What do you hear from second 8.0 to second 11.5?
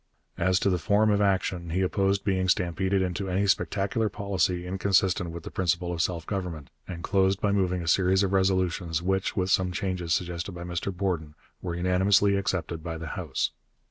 of resolutions, which, with some changes suggested by Mr Borden,